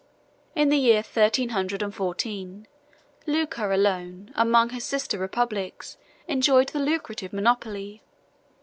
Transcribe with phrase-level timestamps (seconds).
[0.55, 2.65] In the year thirteen hundred and fourteen,
[3.27, 8.01] Lucca alone, among her sister republics, enjoyed the lucrative monopoly.